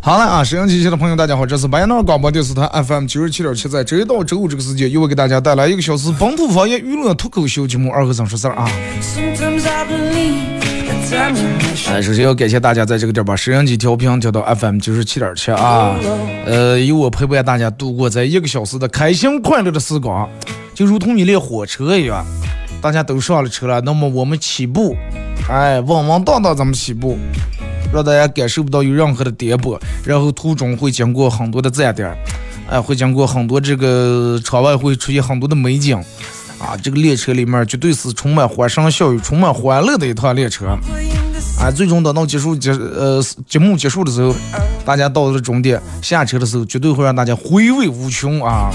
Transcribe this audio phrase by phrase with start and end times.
[0.00, 8.70] 好了啊，收音机前的朋友，大家好，这是白鸟广播电视台 FM 九十七点七，在周一到周五这个时间，又会给大家带来一个小时本土方言娱乐脱口秀节目《二和尚说事儿》啊。
[11.90, 15.96] 哎，首先要感谢大家在这个点儿把收音机调频调到 FM 九十七点七啊，
[16.44, 20.28] 呃，有我陪伴大家度过在一个小时的开心快乐的时光，
[20.74, 22.24] 就如同一列火车一样。
[22.80, 24.96] 大家都上了车了，那么我们起步，
[25.48, 27.18] 哎，稳稳当当咱们起步，
[27.92, 32.16] 让大家感受不到有任何的颠簸，然后途中会经过很多的站点，
[32.70, 35.96] 哎，会经过很多这个场外会出现很多的美景，
[36.58, 40.68] 啊，这个列车里面绝对是充满欢声笑语、充满欢乐的一趟列车，
[41.60, 44.32] 啊，最终等到结束结呃节目结束的时候，
[44.84, 48.70] 大家到了终点下车的时候，绝对会让大家回味无穷啊。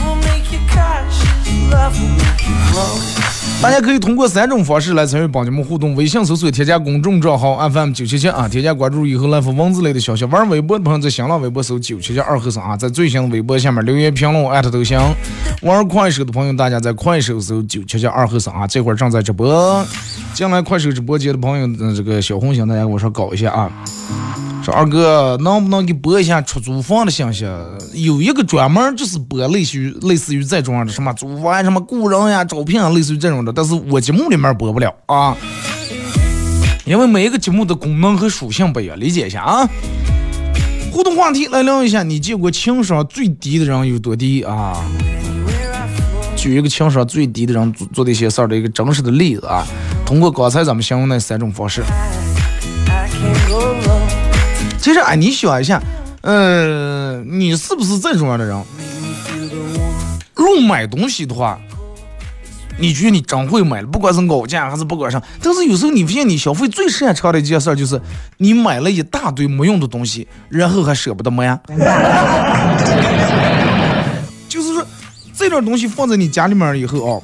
[3.64, 15.00] 大家可以通过三种方式来参与帮节们互动：微信搜索添加公众账号 FM 九七七啊，添加关注以后来发文字类的消息；玩微博的朋友在新浪微博搜九七七二和尚啊，在最新的微博下面留言评论艾特都行；
[15.62, 19.86] 玩快手的朋友，大家在快手搜九七七二和尚啊，这会儿正在直播。
[20.34, 23.72] 进来快手直播间的朋友，这个小红心大家我说搞一下啊。
[24.64, 27.46] 说二哥，能不能给播一下出租房的信息？
[27.96, 35.36] 有一个专门就是播类似于类似于这种的什么租房什么雇人呀、招聘啊，类似于这种的，但是我节目里面播不了啊，
[36.86, 39.70] 因为每一个节目的功能和属性不一样，理解一下啊。
[40.94, 44.82] 互动话题来聊一下，你见过情商最低的人有多低啊？
[46.38, 49.68] 举一个情商最低的人做做的一些事儿的一个真实的例子啊，
[50.06, 51.84] 通过刚才咱们形容那三种方式。
[54.84, 55.82] 其实哎，你想一下，
[56.24, 58.62] 呃，你是不是这种样的人？
[60.36, 61.58] 如买东西的话，
[62.78, 65.24] 你觉得你真会买，不管是高价还是不管啥。
[65.42, 68.02] 但是有时候你发现，你消费最擅长的一件事就是，
[68.40, 71.58] 你买了一大堆没用的东西，然后还舍不得卖。
[74.50, 74.86] 就是说，
[75.34, 77.22] 这点东西放在你家里面以后啊，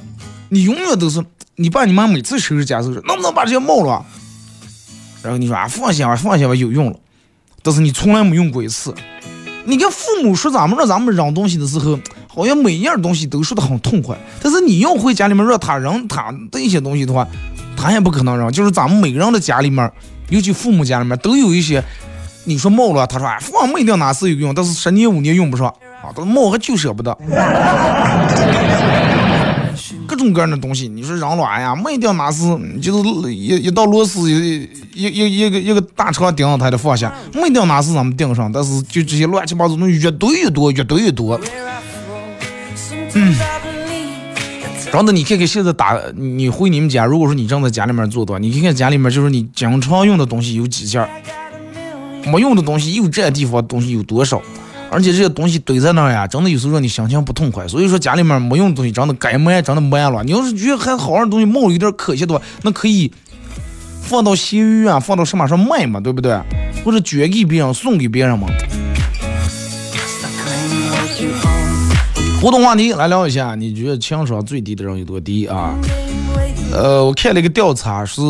[0.48, 1.22] 你永远都是，
[1.56, 4.02] 你爸你妈每次收拾家收拾，能不能把这些冒了？
[5.22, 6.96] 然后你说啊，放心吧，放心吧，有用了。
[7.62, 8.94] 但是你从来没用过一次。
[9.64, 14.16] 你跟父母说咱们让咱们扔东西的时候，好像每一样东西都说的很痛快。
[14.42, 17.28] 但是你要回家里面让他扔他的一些东西的话，
[17.76, 18.50] 他也不可能扔。
[18.50, 19.90] 就是咱们每个人的家里面，
[20.30, 21.84] 尤其父母家里面，都有一些，
[22.44, 25.68] 你说冒了，他说哎，放不一定哪是有用，但是十年五年用不上
[26.02, 27.16] 啊，都冒还就舍不得。
[30.20, 32.42] 各种各样的东西，你说扔了呀，没掉哪是
[32.80, 41.40] 就是一一道螺丝一一一一个一个大车顶上它就放下，没掉哪是咱们顶上，但是就这些乱七八糟东西越堆越多，越堆越多。
[43.14, 43.34] 嗯，
[44.92, 51.08] 然后你看看现在打你回你们家，如果说你正在家里面做的话，你看看家里面就是你经常用的东西有几件，
[52.26, 54.42] 没用的东西又占地方东西有多少？
[54.90, 57.68] 而且这些东西堆在那儿呀，真的有时候让你心情不痛快。
[57.68, 60.24] 所以说家里面没用的东西，真的该卖真的卖了。
[60.24, 63.10] 你要是觉得还好玩的东西冒有点可惜的话，那可以
[64.02, 66.36] 放到闲鱼啊，放到什么上卖嘛，对不对？
[66.84, 68.48] 或者捐给别人，送给别人嘛。
[72.40, 75.74] 互动话题来聊一下，你觉得情商最低的人有多低啊？
[76.72, 78.20] 呃，我看了一个调查，是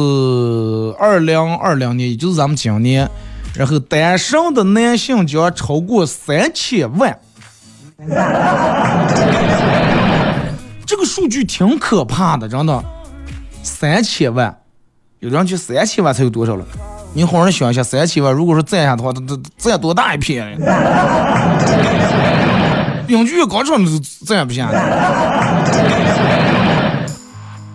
[0.98, 3.08] 二零二零年，也就是咱们今年。
[3.54, 7.18] 然后单身的男性将超过三千万，
[10.86, 12.82] 这个数据挺可怕的，真的，
[13.62, 14.56] 三千万，
[15.18, 16.64] 有人去三千万才有多少了？
[17.12, 20.56] 你好好想一下，三千万如果说占下的话，这这占多大一片？
[23.06, 23.90] 冰剧广场都
[24.24, 24.70] 占不下。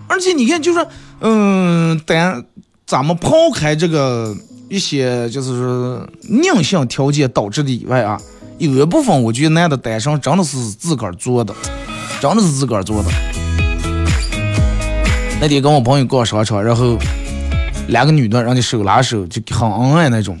[0.08, 0.86] 而且你看，就是
[1.20, 2.42] 嗯，但
[2.86, 4.34] 咱们抛开这个
[4.68, 8.20] 一些就是说硬性条件导致的以外啊，
[8.58, 11.54] 有一部分我觉得男的单身真的是自个儿做的，
[12.20, 13.08] 真的是自个儿做的。
[15.40, 16.96] 那天跟我朋友逛商场，然后
[17.88, 20.36] 两个女的，让你手拉手就很恩爱那种。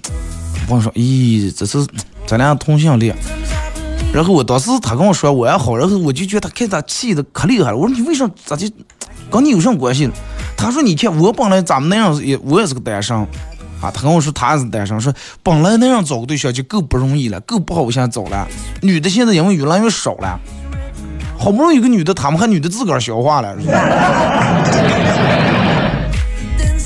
[0.68, 1.86] 我说：“咦，这是
[2.26, 3.14] 咱俩同性恋。”
[4.12, 7.76] 然后我当时他跟我说我也好，然后我就觉得他看他气的可厉害了。
[7.76, 8.66] 我说你为啥咋就
[9.30, 10.10] 跟你有什么关系？
[10.56, 13.14] 他说你看我本来咱们那样也我也是个单身
[13.80, 13.90] 啊。
[13.90, 15.12] 他跟我说他也是单身，说
[15.42, 18.46] 本来那样找个对象就够不容易了，够不好现在找了。
[18.82, 20.38] 女的现在因为越来越少了。
[21.38, 23.54] 好不容易有个女的，他们还女的自个儿消化了，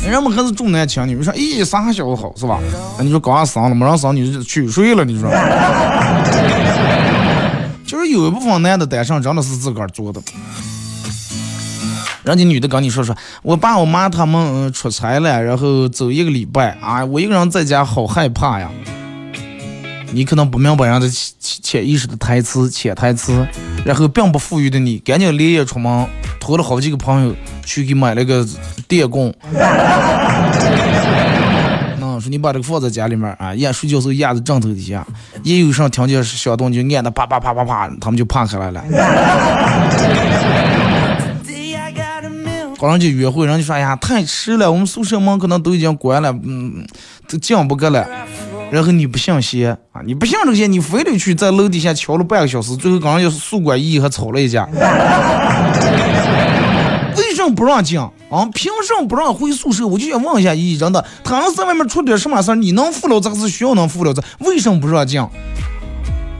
[0.04, 1.14] 人们还是重男轻女。
[1.14, 2.58] 你说，咦，啥小子好是吧？
[2.98, 5.30] 那你说刚生了，没让生你就去睡了，你说？
[7.86, 10.20] 就是有一部分男的单身真的是自个儿做的。
[12.30, 18.70] 人家女的跟你说说，我爸我妈他们出差了，然后走一个礼拜啊，我一个人在家好害怕呀。
[20.12, 23.44] 你可能不明白人的潜潜意识的台词、潜台词，
[23.84, 26.06] 然后并不富裕的你，赶紧连夜出门，
[26.38, 27.34] 托了好几个朋友
[27.64, 28.46] 去给买了个
[28.86, 29.34] 电工。
[31.98, 35.04] 那说你把这个放在家里面啊，压睡觉时候压在枕头底下，
[35.42, 38.84] 一有声听见响动就按的啪啪啪啪啪，他们就爬开来了。
[42.80, 46.82] 好上去约会，人家说哎呀太迟了，我们宿舍门可能都已经关了，嗯，
[47.28, 48.08] 都进不去了。
[48.70, 50.00] 然后你不信邪啊？
[50.02, 54.66] 你不信这些，你非得去在楼底下敲了半个小时，最后刚刚就宿管姨还吵了一架。
[57.18, 58.10] 为什么不让进啊？
[58.54, 59.86] 凭什么不让回宿舍？
[59.86, 64.24] 我就想问一下姨，真的，他要在外面出点什么事儿，你能负了责还是学校能负了责？
[64.38, 65.22] 为什么不让进？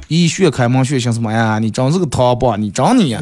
[0.09, 1.59] 一学开门学想什么呀？
[1.59, 3.15] 你真是个淘宝，你真你。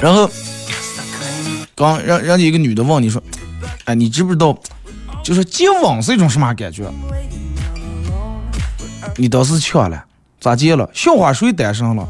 [0.00, 0.30] 然后。
[1.76, 3.22] 刚让让一个女的问你说，
[3.86, 4.54] 哎，你知不知道，
[5.24, 6.84] 就是接吻是一种什么感觉？
[9.16, 10.04] 你当时呛了，
[10.38, 10.86] 咋接了？
[10.92, 12.06] 笑话谁单身了？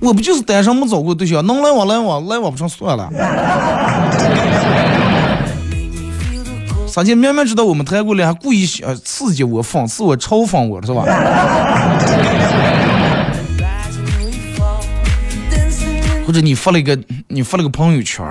[0.00, 3.10] 我不就是单身没找过对象，能来往来往来往不成算了。
[6.86, 11.02] 啥姐明明知道我们谈过恋，还故意想刺激我、讽刺我、嘲讽我，是吧？
[16.26, 16.98] 或者你发了一个，
[17.28, 18.24] 你发了个朋友圈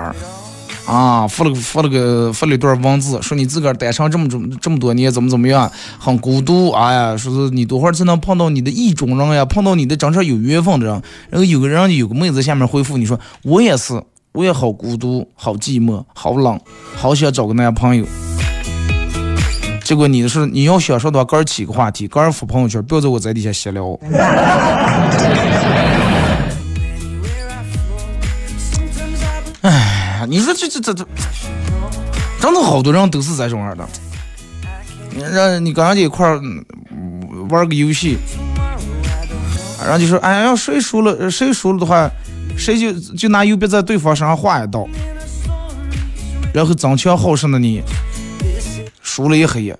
[0.84, 11.02] 啊，发了个发了个发了一段文字，说你自个儿单身这么这么这么多年，怎么怎么样，很孤独，哎呀，说是你多会儿才能碰到你的意中人呀，碰到你的真正有缘分的人。
[11.30, 14.02] 然后有个人有个妹子下面回复你说，我也是，
[14.32, 16.58] 我也好孤独，好寂寞，好冷，
[16.96, 18.04] 好想找个男朋友。
[19.84, 23.98] 结果你是你要想说的话，个人起个话题，个人发朋友圈，不要在我在底下闲聊。
[29.62, 31.06] 哎，你说这这这这，
[32.40, 33.88] 真的好多人都是这种样的。
[35.32, 36.40] 让你跟人家一块儿
[37.48, 38.18] 玩个游戏，
[39.80, 42.10] 然后就说：“哎呀，要谁输了，谁输了的话，
[42.56, 44.88] 谁就就拿油笔在对方身上划一道，
[46.52, 47.82] 然后争强好胜的你
[49.02, 49.72] 输了一黑。”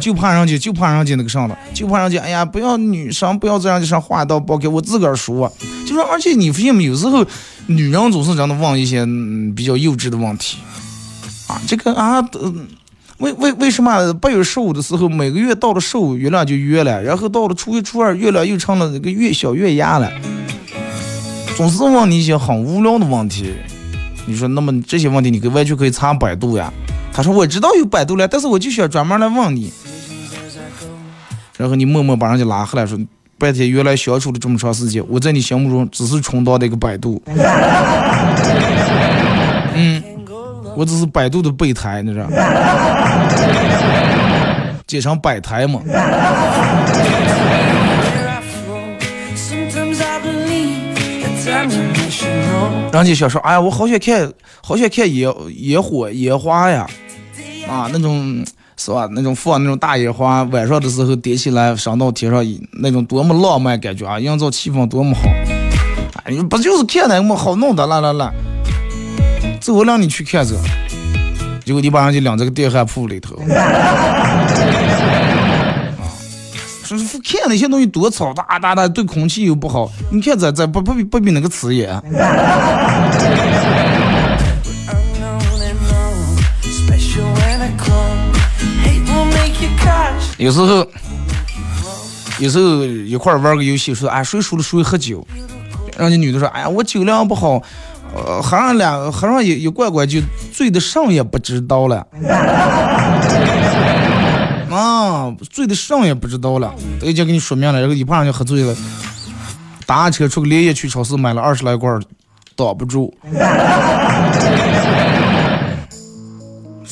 [0.00, 5.50] 就怕人家，就怕人家那个上了，就怕人家，哎呀，不要女生，不要这样就上画一道包给我自个儿输啊。
[5.94, 7.24] 就说，而且你发现没有时候，
[7.66, 9.06] 女人总是这样的问一些
[9.54, 10.58] 比较幼稚的问题
[11.46, 11.60] 啊。
[11.68, 12.20] 这个啊，
[13.18, 20.10] 为为为什么八月十五的时候，每个月到了十五月亮就圆了，然后到了初一初二月亮又成了那个月小月牙了？
[21.56, 23.54] 总是问你一些很无聊的问题。
[24.26, 26.72] 你说，那么这些问题你可完全可以查百度呀。
[27.12, 29.72] 他说我知道有百度了，但是我就想专门来问你。
[31.56, 32.98] 然后你默默把人家拉黑了，说
[33.44, 37.22] 半天原来相处了这么长时间，我在你心目中只是充当的一个百度。
[39.74, 40.02] 嗯，
[40.74, 42.26] 我只是百度的备胎，你知道？
[44.86, 45.82] 简称百胎嘛。
[52.92, 54.32] 人家想说，哎呀，我好想看，
[54.62, 56.86] 好想看野野火野花呀，
[57.68, 58.42] 啊，那种。
[58.76, 59.08] 是吧？
[59.12, 64.18] 那种放那种大烟花，晚上的时候点起来，升到天上，那种多么浪漫感觉啊！
[64.18, 65.22] 营造气氛多么好！
[66.24, 67.86] 哎，不就是看那么好弄的？
[67.86, 68.32] 来来来，
[69.60, 70.54] 走，我让你去看这。
[71.64, 73.36] 结果你把人家领这个电焊铺里头。
[73.54, 74.44] 啊，
[76.84, 79.90] 说是看那些东西多嘈杂杂的，对空气又不好。
[80.10, 81.90] 你看这这不不比不比那个刺眼。
[90.36, 90.86] 有时候，
[92.38, 95.26] 有时候一块玩个游戏，说哎谁输了谁喝酒，
[95.96, 97.62] 让那女的说哎呀我酒量不好，
[98.14, 100.20] 呃喝上两喝上一一罐罐就
[100.52, 102.06] 醉的上也不知道了，
[104.70, 108.74] 啊醉的上也不知道了，都已经给你说明了，然后一碰上就喝醉了，
[109.86, 112.02] 打车出个连夜去超市买了二十来罐，
[112.56, 113.14] 挡不住。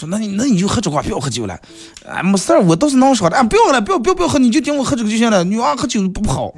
[0.09, 1.59] 那你那你就喝这个，不要喝酒了。
[2.09, 3.37] 哎，没事儿，我倒是能说的。
[3.37, 5.45] 哎，不要了，不要不要不要喝，你就听我喝这个就行了。
[5.45, 6.53] 女娃喝酒不好。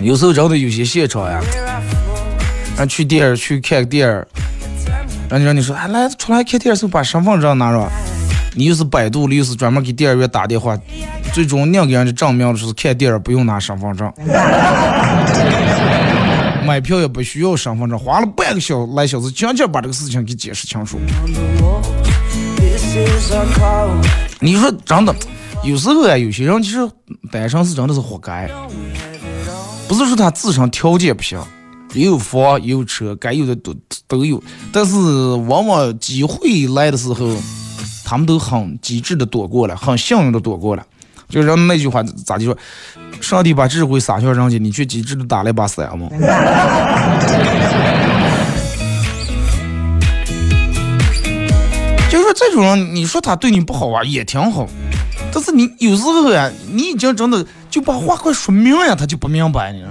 [0.00, 1.40] 有时候真的有些现场呀，
[2.78, 4.14] 俺去电影去看个电影，
[5.28, 7.88] 人家让你说，哎来出来看电影时候把身份证拿着。
[8.54, 10.76] 你又是百度，又是专门给电影院打电话，
[11.32, 14.12] 最终两个人的证明就是看电影不用拿身份证，
[16.66, 20.98] 买票也不需要身份证，花了半个小来小时，讲讲把这个事情给解释清楚。
[24.40, 25.14] 你说真的，
[25.62, 26.78] 有时候啊，有些人其实
[27.30, 28.50] 单身是真的是活该，
[29.86, 31.40] 不是说他自身条件不行，
[31.94, 33.74] 也有房也有车，该有的都
[34.06, 34.42] 都有，
[34.72, 34.96] 但是
[35.46, 37.36] 往往机会来的时候。
[38.04, 40.82] 他们都很机智的躲过了，很幸运的躲过了。
[41.28, 42.56] 就人那句话咋就说？
[43.20, 46.08] 上帝把智慧撒向人间，你却机智的打了一把伞吗？
[52.08, 54.66] 就说这种人，你说他对你不好啊，也挺好。
[55.30, 59.84] 但是你有时候呀，你已经真的就把话快说明呀，他就不明白你。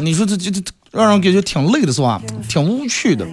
[0.00, 2.20] 你说这这这让人感觉挺累的是吧？
[2.48, 3.26] 挺无趣的。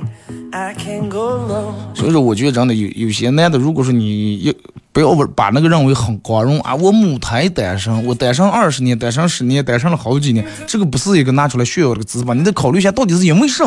[1.94, 4.54] 所以说，我觉得真的有有些男的，如果说你要
[4.92, 12.34] 不要把那个认为很光荣啊，我母胎单身，我单身二十年，单身十年，单身了好几年，这个不是一个拿出来炫耀的个字吧？
[12.34, 13.64] 你得考虑一下，到底是因为什，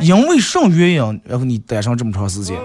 [0.00, 2.56] 因为什原因，然后你单身这么长时间，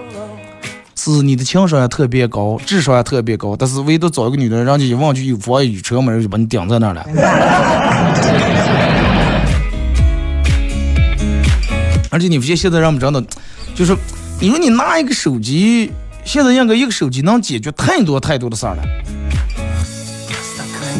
[0.96, 7.06] 是你的情商也特别高，智商也特别高，但是唯独找一个女的，人家一望就有房有车嘛，就把你顶在那儿了。
[12.10, 13.22] 而且你发现现在人们真的，
[13.74, 13.96] 就是
[14.40, 15.90] 你说你拿一个手机，
[16.24, 18.82] 现在应该一个手机能解决太多太多的事儿了。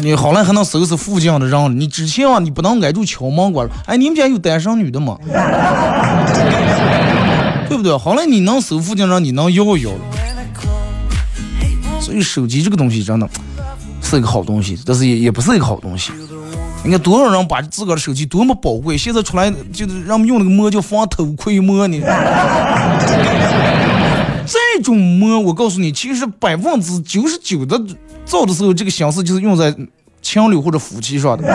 [0.01, 5.17] 你好赖还能收拾附近的人，你之前啊你不能挨住敲门关，哎你们家有单身女的吗？
[7.67, 7.97] 对不对？
[7.97, 9.91] 好赖你能搜附近人，你能要一要。
[11.99, 13.27] 所以手机这个东西真的
[14.01, 16.11] 是一个好东西，但是也也不是一个好东西。
[16.87, 21.99] 你看多少人把自个儿的手机多么宝贵，现在出来就是让我们用那个膜叫防偷窥膜呢。
[24.47, 27.77] 这种膜，我告诉你，其实百分之九十九的
[28.23, 29.75] 造的时候，这个形式就是用在
[30.21, 31.43] 情侣或者夫妻上的。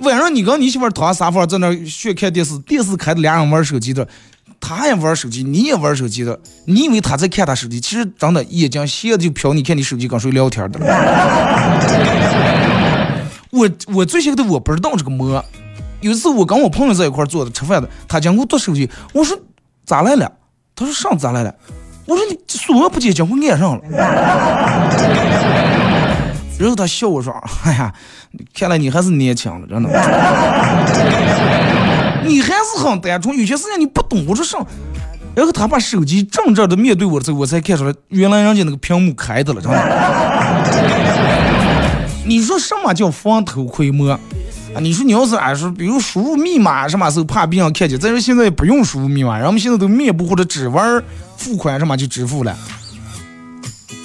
[0.00, 4.06] 晚上你跟你媳妇躺沙发在那学看电视，电视开着，俩人玩手机的。
[4.60, 10.78] 他也玩手机，你也玩手机的，你以为他在看他手机，其实真的眼睛斜的就瞟你看你手机跟谁聊天的。
[13.50, 15.42] 我我最晓得我不知道这个膜，
[16.00, 19.38] 有一次我跟我朋友在一块坐着吃饭的，他讲我夺手机，我说
[19.86, 20.30] 咋来了？
[20.76, 21.54] 他说上咋来了？
[22.04, 23.82] 我说你锁不接，将会按上了。
[26.58, 27.32] 然后他笑我说，
[27.64, 27.94] 哎呀，
[28.52, 29.88] 看来你还是年轻了，真的。
[32.26, 34.66] 你还是很单纯，有些事情你不懂，我说上。
[35.34, 39.78] 然后他把手机正正的面对我的时候，我才看出来，原来人家那个屏幕开的了，真的。
[42.26, 44.18] 你说什么叫防偷窥摸啊？
[44.80, 47.98] 你说你要是俺说，比如输入密码什么时候怕别人看见？
[47.98, 51.04] 再说现在也不用输入密码，人们现在都面部或者指纹
[51.36, 52.56] 付款什么就支付了。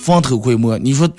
[0.04, 1.10] 防偷窥摸，你说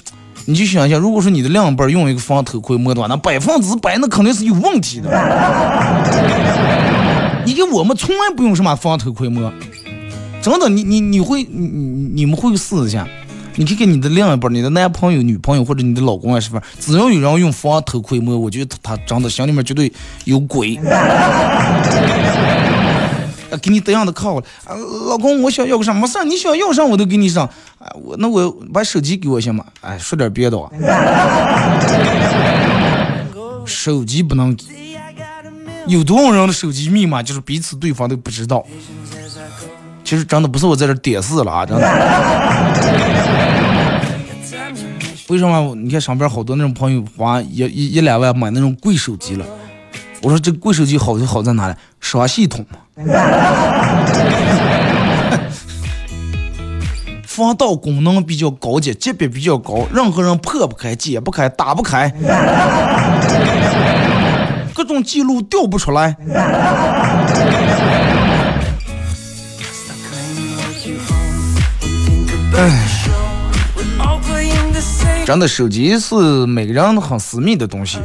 [0.47, 5.09] 你就想想，如果说你的另一半用一个防偷窥膜的话，那百分之百那肯定是有问题的。
[7.47, 9.53] 你给我们从来不用什么防偷窥膜，
[10.43, 13.07] 真的，你你你会你你们会试一下？
[13.57, 19.93] 你看看你的另一半、你的男朋友、女朋友或者你的老公啊媳妇，只要有人用防偷窥膜，我觉得他真的心里面绝对
[20.25, 20.77] 有鬼。
[23.57, 24.75] 给你这样的靠了啊，
[25.09, 25.93] 老公，我想要个啥？
[25.93, 27.45] 没事你想要啥我都给你上。
[27.79, 29.65] 啊，我那我把手机给我行吗？
[29.81, 30.71] 哎，说点别的啊。
[33.67, 34.57] 手机不能。
[35.87, 38.65] 有多少人的手机密码就是彼此对方都不知道？
[40.03, 41.83] 其实真的不是我在这点事了啊，真的。
[45.29, 45.75] 为什么？
[45.75, 49.45] 你看上边好多那种朋友花一一一两万买那种贵手机了，
[50.25, 51.75] 我说这贵手机好就好在哪里？
[52.01, 52.79] 刷系统嘛。
[57.27, 62.11] 防盗功能比较高级，级别比较高，任何人破不开、解不开、打不开，
[64.73, 66.17] 各种记录调不出来。
[72.57, 72.71] 哎，
[75.27, 76.15] 真的，手机是
[76.47, 77.99] 每个人很私密的东西，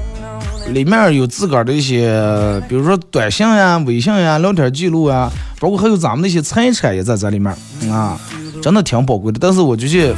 [0.74, 7.52] 里面有自个儿的一些，比如说短信呀、微信呀、聊天记录啊，包括还有咱们那些财产也在这里面
[7.92, 8.20] 啊。
[8.62, 10.14] 真的挺宝贵的，但是我觉得，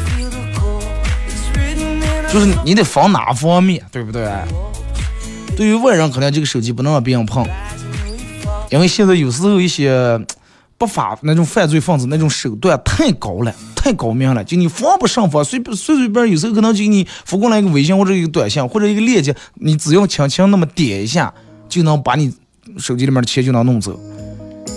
[2.34, 4.28] 就是你得防哪方面，对不对？
[5.56, 7.46] 对于外人，可能这个手机不能让别人碰，
[8.72, 10.20] 因为现在有时候一些
[10.78, 13.54] 不法那种犯罪分子那种手段太高了，
[13.84, 21.34] 太高明了，就你防不胜防，随随随便有时候可能就给你发过来一个微信或者一个短信或者一个链接，你只要轻轻那么点一下，
[21.68, 22.32] 就能把你
[22.78, 24.00] 手机里面的钱就能弄走。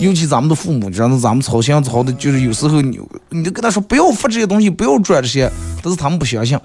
[0.00, 6.58] 尤其咱们的父母，知道咱们操心操的，就是有时候你，你都跟他说不要发这些东西，不要转这些，但是他们不相信。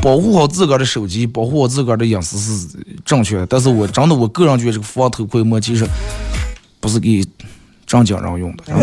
[0.00, 2.66] 保护好自个儿的手机，保护好自个儿的隐私是
[3.04, 5.86] 正确的，但是我真的，我个人觉得这个防偷窥膜其实
[6.80, 7.22] 不是给
[7.86, 8.64] 正经人用的。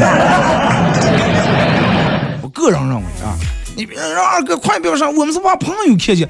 [2.42, 3.36] 我个人认为啊，
[3.76, 6.28] 你别让二哥快别上，我们是怕朋友看见。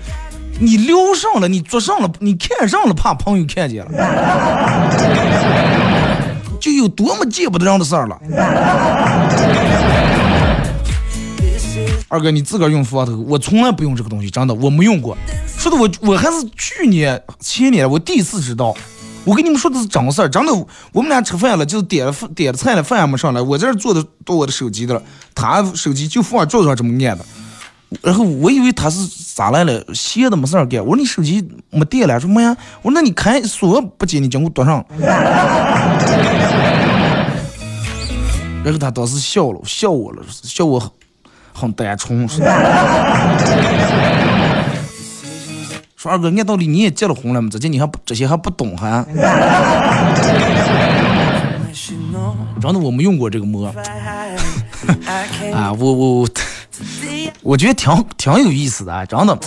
[0.59, 3.91] 你撩上了，你做上了，你看上了，怕朋友看见了，
[6.61, 8.19] 就有多么见不得人的事儿了。
[12.07, 15.17] 二哥，你自个儿用佛头，我从来不用这个东西，真的，我没用过。
[15.57, 18.75] 说的我，我还是去年前年我第一次知道。
[19.25, 20.51] 我跟你们说的是真事儿，真的。
[20.91, 25.01] 我们俩吃饭了，就是点了，点了菜了，饭还没上来，我在这坐的到我的手机的了，
[25.33, 27.25] 他手机就放桌子上这么按的。
[28.01, 30.81] 然后我以为他是咋来了，闲的没事儿干。
[30.81, 32.57] 我说你手机没电了，说没呀。
[32.81, 34.83] 我说那你开锁不接，你将我夺上。
[38.63, 40.93] 然后他当时笑了，笑我了，笑我
[41.53, 42.27] 很单纯。
[46.03, 49.05] 说二哥，按道理你也结了婚了嘛，这些你还这些还不懂哈？
[52.61, 53.73] 真的我没用过这个膜。
[55.53, 56.19] 啊，我我。
[56.19, 56.27] 我
[57.41, 59.39] 我觉得挺挺有意思的，真的。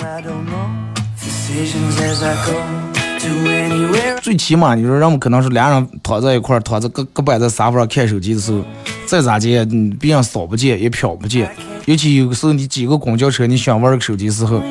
[4.23, 8.65] 最起码你说让我们可能是俩人躺在一块儿，躺在搁搁摆在沙发上看手机的时候，
[9.05, 9.69] 再咋见，
[10.01, 11.51] 别人扫不见也瞟不见。
[11.85, 14.63] 尤其有时候你挤个公交车，你想玩个手机时候，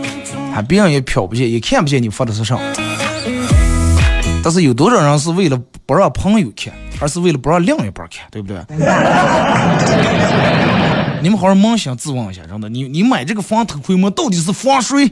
[0.62, 2.58] 别人也瞟不见，也看不见你发的是啥。
[4.44, 8.58] 但是有多少人是为了不让朋友看，而是为了不让另一半看，对不对？
[11.22, 15.12] 你们好好扪心自问一下，真的，你你买这个防偷窥膜到底是防谁？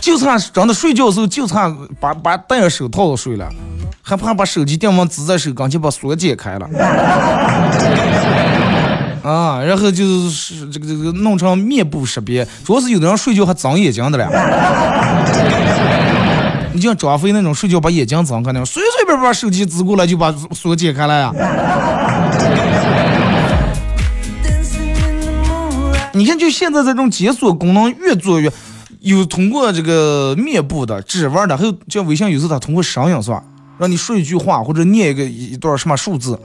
[0.00, 3.48] 就差真的睡觉的时候就差把把戴上手套睡了，
[4.02, 6.68] 还怕把手机电话支在手刚就把锁解开了。
[9.24, 14.28] 啊，然后就是这个这个弄成面部识别，主要是有的人睡觉还长眼睛的了。
[16.74, 21.32] 你像张飞那种睡觉把眼睛睁开那种，随随便便把手机支过来就把锁解开了呀。
[26.12, 28.52] 你看，就现在这种解锁功能越做越
[29.00, 33.42] 有，通过这个面部的、指纹的，还有像微信有时候它通过声音是吧，
[33.78, 36.38] 让你说一句话或者念一个一段什么数字，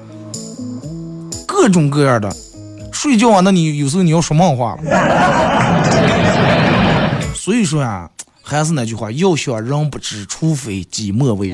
[1.46, 2.34] 各种各样的。
[3.02, 4.84] 睡觉啊，那你有时候你要说梦话了。
[7.34, 8.10] 所以说啊。
[8.42, 11.54] 还是那句话，要想人不知，除非己莫为。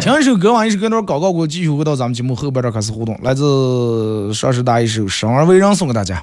[0.00, 3.18] 听一首歌，完一首歌那搞搞过继续回到咱们节目后边儿开始互动。
[3.24, 6.22] 来自上师大一首《生而为人》，送给大家。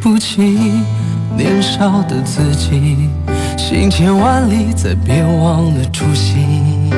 [0.00, 0.82] 不起，
[1.36, 3.10] 年少的自己。
[3.56, 6.90] 行千万里，再别忘了初心。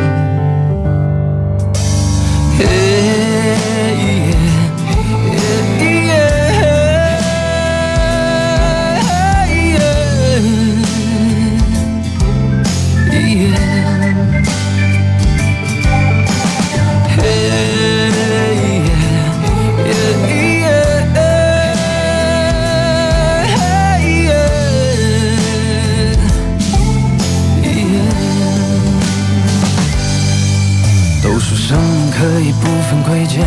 [31.72, 33.46] 生命可以不分贵贱，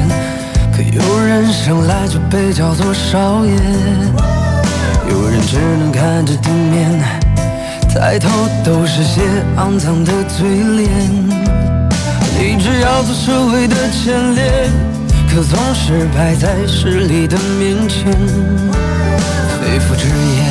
[0.75, 3.51] 可有人生来就被叫做少爷，
[5.11, 6.99] 有人只能看着地面，
[7.93, 8.27] 抬头
[8.63, 9.21] 都是些
[9.57, 10.89] 肮脏的嘴脸。
[12.39, 14.71] 立志要做社会的前列，
[15.29, 18.11] 可总是摆在势力的面前，
[19.61, 20.43] 肺腑之言，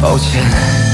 [0.00, 0.93] 抱歉。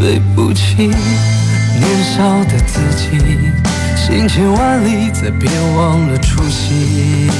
[0.00, 0.86] 对不起。
[0.86, 1.84] 年
[2.16, 3.18] 少的自己，
[3.94, 7.30] 行千万里，再别忘了初心。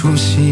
[0.00, 0.47] 初心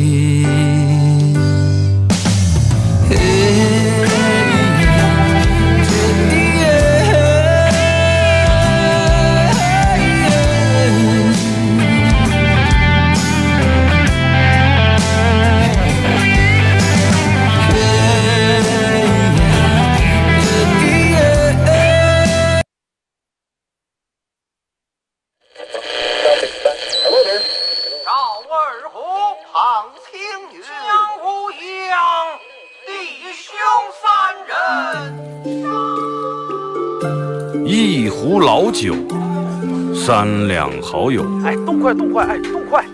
[42.16, 42.85] 快动快，哎，动快！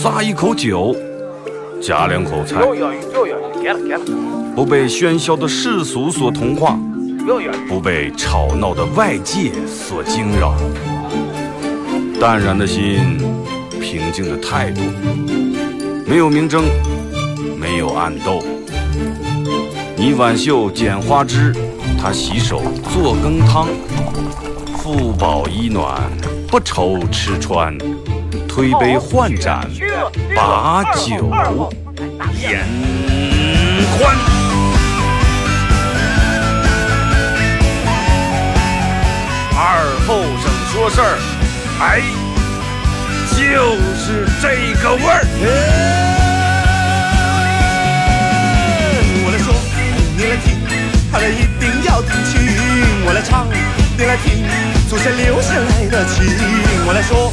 [0.00, 0.94] 咂一口酒，
[1.82, 2.60] 夹两口菜，
[3.60, 4.00] 给了给了。
[4.54, 6.78] 不被喧嚣的世俗所同化，
[7.68, 10.54] 不被吵闹的外界所惊扰。
[12.20, 13.18] 淡然的心，
[13.80, 14.80] 平静的态度，
[16.06, 16.62] 没有明争，
[17.58, 18.40] 没有暗斗。
[19.96, 21.52] 你挽袖剪花枝，
[22.00, 22.62] 他洗手
[22.94, 23.66] 做羹汤，
[24.76, 26.00] 腹饱衣暖。
[26.50, 27.76] 不愁吃穿，
[28.58, 29.60] 推杯换盏，
[30.34, 31.30] 把酒
[32.40, 32.66] 言
[33.92, 34.16] 欢。
[39.54, 39.62] 二
[40.08, 41.14] 后生说事儿，
[41.78, 42.02] 哎，
[43.30, 43.36] 就
[43.94, 45.22] 是这个味儿。
[49.24, 49.54] 我来说，
[50.16, 50.58] 你来听，
[51.12, 52.40] 他来一定要听清。
[53.06, 53.46] 我来唱，
[53.96, 54.42] 你来听，
[54.90, 56.26] 祖先留下来的情。
[56.88, 57.32] 我来说，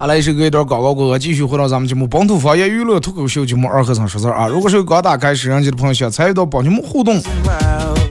[0.00, 4.46] 好来，一首歌一段广告过后，继续回到咱们节目《本土方言娱乐脱口秀》节目二和尚说事儿啊！
[4.46, 7.18] 如果是刚打开摄像机的朋友，想参与到帮节目互动，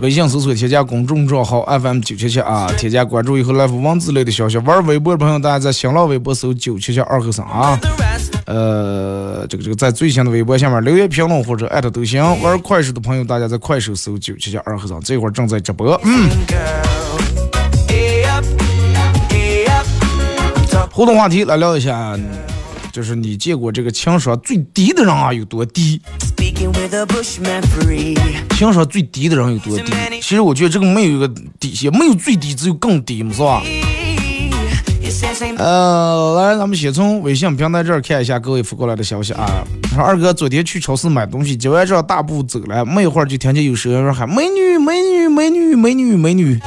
[0.01, 4.57] 微信搜索添加公众账号 FM 九七七啊，添加关注以后来发文字类的消息。
[4.57, 7.79] 玩微博的朋友，大家在新浪微博搜九七七二和尚啊。
[8.45, 12.23] 呃，这个这个在最新的微博下面留言评论或者艾特都行。
[12.41, 15.99] 玩快手的朋友，大家在快手搜九七七二和尚，这会儿正在直播。
[16.03, 16.29] 嗯。
[20.91, 22.17] 互动话题来聊一下，
[22.91, 26.01] 就是你见过这个情商最低的人啊有多低？
[28.57, 29.93] 情商最低的人有多低？
[30.21, 31.27] 其实我觉得这个没有一个
[31.59, 33.61] 底线，没有最低，只有更低嘛，是吧？
[35.57, 39.63] 呃，来，咱们先从微信平台这儿看一下各位发过来的消息啊。
[39.89, 46.59] 说二哥昨天去超市买东西，结完账大步走了，没一会儿就听见有声音喊：“美女，美女，美女，美女，美女。”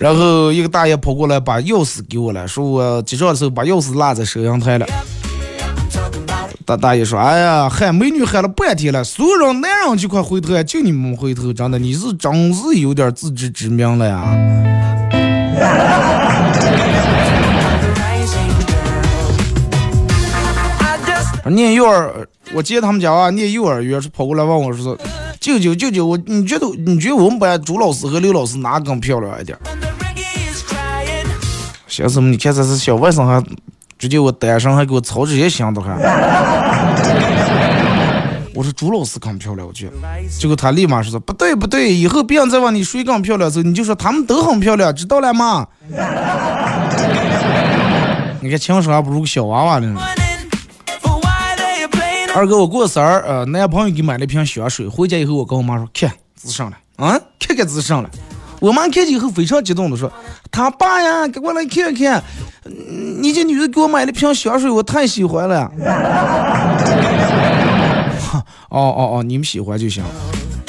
[0.00, 4.86] 然后一个大爷跑过来把钥匙给我了，说我结账的时候把钥匙落在收银台了。
[6.66, 14.36] 大大爷说：“哎呀，喊美女喊了半天了，所有人男人就快回头，就你们回头，真的你是真是有点自知之明了呀。”
[21.54, 24.96] 念幼儿，我接他们家啊，念幼儿园是跑过来问我说
[25.40, 29.58] ：“舅舅舅舅，我你觉得你觉得我们班朱老师和刘老师哪更漂亮一点？”
[31.86, 33.42] 小子们，你看这是小外甥还
[33.98, 35.92] 直接我单身还给我操这些心的还。
[38.54, 39.92] 我说朱老师更漂亮，我觉得。
[40.38, 45.66] 结果他立马说：“不对不对，以后别人再问你谁更漂亮的时，你就说他们都很漂亮，知道了吗？”
[48.40, 49.94] 你看情商还不如个小娃娃呢。
[52.34, 58.08] 二哥，我过生日，呃，男朋友给买了一瓶香水，回家以后我跟我妈说，看字上了，啊，看看字上了。
[58.58, 60.10] 我妈看见以后非常激动的说，
[60.50, 62.24] 他爸呀，给我来看看，
[63.20, 65.70] 你这女的给我买了瓶香水，我太喜欢了。
[68.70, 70.02] 哦哦哦，你们喜欢就行。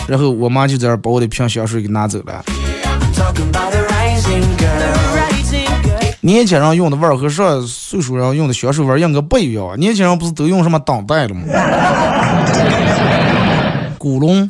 [0.06, 2.44] 然后我妈就在这把我的瓶香水给拿走了。
[6.26, 9.78] 年轻人用的味儿和上岁数人用的香水味儿应该不一样。
[9.78, 11.44] 年轻人不是都用什么当代了吗？
[14.00, 14.50] 古龙，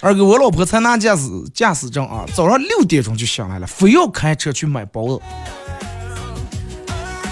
[0.00, 5.20] 二哥，我老婆才拿驾驶驾驶证啊，早上六点钟就醒来了，非要开车去买包子。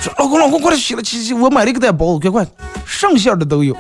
[0.01, 2.53] 说老公老公，快点起来起起，我买了一个袋包子，快快，
[2.85, 3.77] 上馅的都有。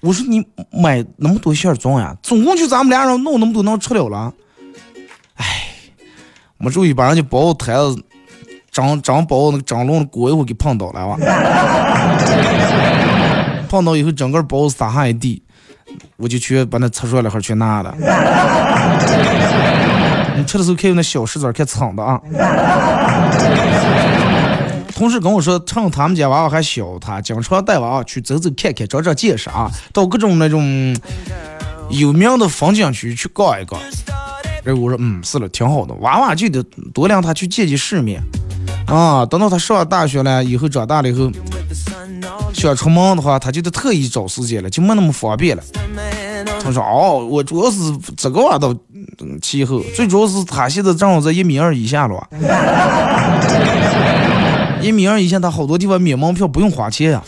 [0.00, 2.16] 我说你买那么多馅装呀？
[2.20, 4.34] 总共就咱们俩人弄那么多能吃了了？
[5.36, 5.68] 哎，
[6.58, 8.02] 没注意把人家包子摊子。
[8.74, 11.16] 张张包那个张龙的锅一会给碰倒了哇！
[13.70, 15.40] 碰倒以后整个包子撒下一地，
[16.16, 17.94] 我就去把那擦出来哈去拿了。
[20.36, 22.20] 你吃的时候看有那小石子看蹭的啊！
[24.92, 30.96] 同事跟我说，趁他们家娃娃还小，他经常带娃娃去走走看看，长长见识啊，到各种那种
[31.90, 33.80] 有名的风景区去逛一逛。
[34.64, 36.60] 然后我说，嗯，是了，挺好的，娃娃就得
[36.92, 38.20] 多让他去见见世面。
[38.86, 41.30] 啊，等到他上了大学了以后，长大了以后，
[42.52, 45.62] 想出门的话，他就得特意找时间了，就没那么方便了。
[46.62, 47.78] 他说：“哦，我主要是
[48.16, 48.74] 这个娃倒
[49.42, 52.26] 气候，最主要是他现在正好在一米二以下了。
[54.80, 57.22] 一米二以下，他好多地方免门票不用花钱呀。”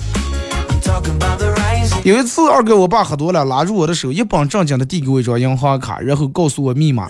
[2.05, 7.09] 有一次，二哥我爸喝多了，拉住我的手，一本正经的递给我一张银行卡，然后告诉我密码，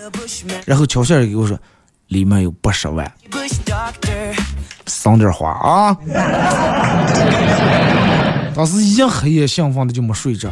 [0.65, 1.57] 然后悄悄的给我说。
[2.07, 3.11] 里面有八十万，
[4.85, 5.97] 省点花啊！
[8.55, 10.49] 当时一黑夜兴奋的就没睡着。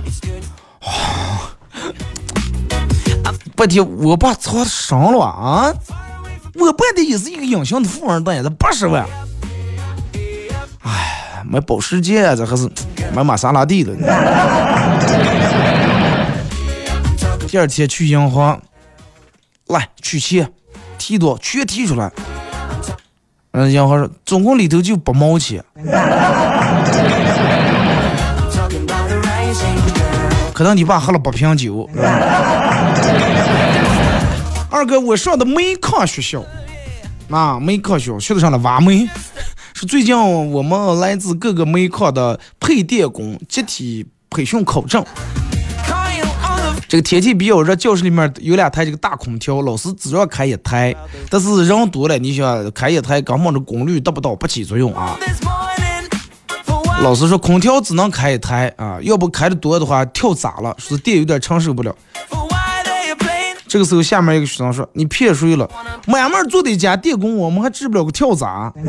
[3.55, 5.73] 白天我爸操伤了啊！
[6.55, 9.05] 我爸的也是一个隐形的富二代，这八十万，
[10.81, 12.69] 哎，买保时捷啊，这还是
[13.13, 13.95] 买玛莎拉蒂的。
[17.47, 18.61] 第二天去银行，
[19.67, 20.51] 来取钱，
[20.97, 22.11] 提多全提出来。
[23.51, 25.63] 嗯，银行说总共里头就八毛钱。
[30.53, 31.89] 可能你爸喝了八瓶酒。
[34.69, 36.43] 二哥，我上的煤矿学校，
[37.29, 39.07] 啊，煤矿学校学的上了挖煤，
[39.73, 40.17] 是最近
[40.51, 45.05] 我们来自各个煤矿的配电工集体培训考证。
[46.87, 50.95] 这个天气比较热，教室里面有两台这个大空调，老师只让开一台，
[51.29, 55.17] 但是人多了，你想开一台，根本这功率达不到，不起作用啊。
[57.01, 61.93] 老师说空调只能开一台啊，要不开的多的话跳闸了，说电有点承受不了。
[63.67, 65.69] 这个时候下面一个学生说：“你骗谁了？
[66.05, 68.71] 慢慢做的一家电工，我们还治不了个跳闸。”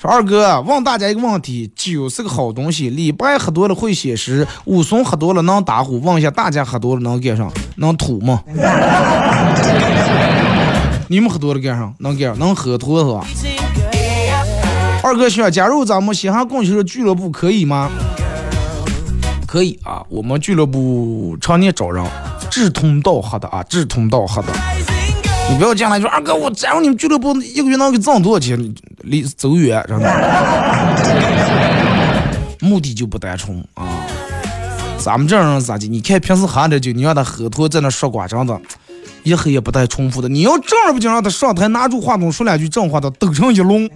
[0.00, 6.00] 说二哥，问大家一个问题：酒是个好东西，李白喝多了会写诗，武松喝多了能打虎。
[6.00, 7.52] 问一下大家喝多了能干上？
[7.76, 8.42] 能吐吗？
[11.08, 11.92] 你们喝多了干啥？
[11.98, 12.34] 能干？
[12.38, 13.22] 能喝脱是吧？
[15.02, 17.90] 二哥想加入咱们西汉供球俱乐部可以吗？
[19.46, 22.02] 可以啊，我们俱乐部常年招人，
[22.50, 24.48] 志同道合的啊，志同道合的。
[25.50, 28.56] 你不要进来说二哥，我加入你们俱乐部一个月能给挣多少钱？
[29.02, 30.08] 离走远，真的。
[32.62, 34.06] 目的就不单纯啊。
[34.96, 35.88] 咱们这人咋的？
[35.88, 38.60] 你看平时喝点酒，你让他喝脱在那说瓜，真的。
[39.22, 43.86] 一喝也不带重复的，你要正儿八经让他上台拿住话筒说两句正话的，抖成一笼，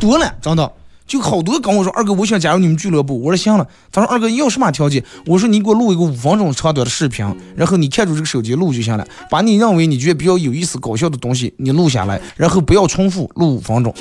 [0.00, 0.72] 多了，真的，
[1.06, 3.66] 就好多跟我说二哥，我想加入你们俱乐部，我说行了。
[3.92, 5.04] 他说二哥你要什么条件？
[5.26, 13.94] 我说你给我录一个五分钟长短的视频，然后你看住这个手机录就行了，把你认为你觉得比较有意思、搞笑的东西你录下来，然后不要重复，录五分钟。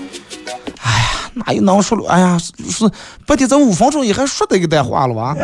[0.81, 2.07] 哎呀，哪有能说？
[2.07, 2.89] 哎呀，是
[3.25, 5.35] 不得这五分钟也还说的一个段话了吧？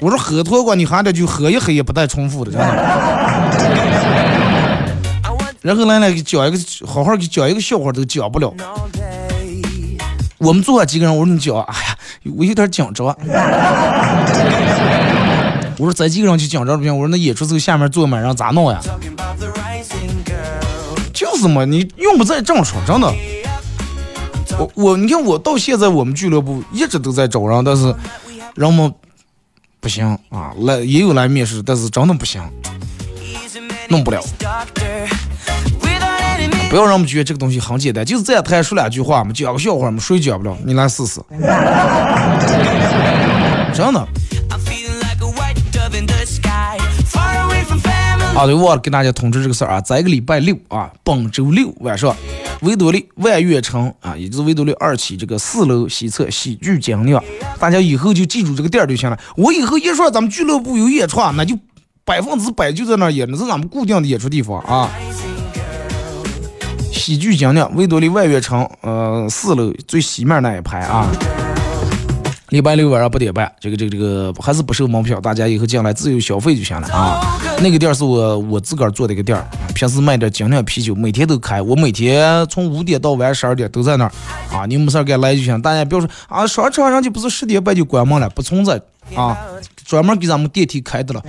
[0.00, 4.45] 我说喝脱过，你还得就喝一喝也不带重复的，真的。
[5.66, 8.54] 然后来来给讲一个，好好给讲一个笑话都讲不了。
[10.38, 11.98] 我们坐下几个人，我说你讲，哎呀，
[12.36, 13.06] 我有点紧张。
[15.76, 18.80] 我说咱几个人去紧张不行，我说那演出时候下面坐满人咋弄呀？
[21.12, 23.12] 就是嘛，你用不在这么说，真的。
[24.56, 27.92] 我我你看我到现在我们俱乐部一直都在找人，但是
[28.54, 28.94] 人们。
[29.80, 32.40] 不行啊，来也有来面试，但是真的不行，
[33.88, 34.20] 弄不了。
[36.68, 40.56] 不要让我们觉得这个东西很简单，就是在台说两句话嘛，讲个笑话嘛，谁讲不了？
[40.64, 41.20] 你来试试。
[43.72, 44.00] 真的。
[48.34, 52.14] 啊，对，忘了跟大家通知这个事儿啊，在一个礼拜六啊，本周六晚上。
[52.62, 57.22] 维多利万悦城啊，也就是维多利二期这个四楼西侧喜剧精酿，
[57.58, 59.18] 大家以后就记住这个店儿就行了。
[59.36, 61.54] 我以后一说咱们俱乐部有演出，那就
[62.02, 64.90] 百分之百就在那儿演，那是咱们固定的演出地方啊。
[67.06, 71.06] 喜剧精酿，维多利万悦城，呃，四楼最西面那一排啊。
[72.48, 77.38] 礼拜六晚上八点半，这个这个这个还是不收门票，大家以后进来自由消费就行了啊。
[77.62, 79.40] 那个店是我我自个儿做的一个店，
[79.72, 84.10] 平时卖点精酿啤酒，每天都开，我每天从五点到晚十二点都在那儿
[84.50, 84.66] 啊。
[84.66, 88.80] 你没事儿该来就行，大家不要说啊，商场上就不是十点半就关门了，不存在
[89.14, 89.38] 啊，
[89.84, 91.22] 专门给咱们电梯开的了。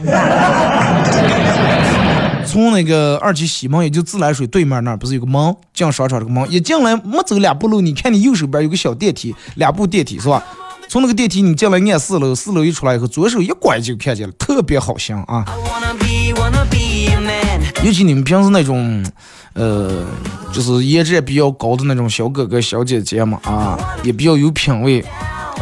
[2.47, 10.41] 从那个二期西门，也就自来水对面那儿，不是有个门进商场这个门，一进来没走两步路，你看你右手边有个小电梯，两部电梯是吧？
[10.89, 15.45] 从那个电梯你进来按四楼，四楼一出来以后，左手一拐就看见了，特别好香啊！
[17.83, 19.05] 尤其你们平时那种，
[19.53, 20.05] 呃，
[20.53, 25.03] 就是颜值也比较高的那种小哥哥小姐姐嘛，啊，也比较有品位。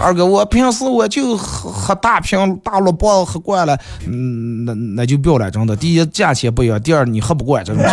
[0.02, 5.76] 二哥，我平时我就喝大瓶大萝卜喝惯了，嗯，那那就不要了，真的。
[5.76, 7.84] 第一价钱不一样，第二你喝不惯这种。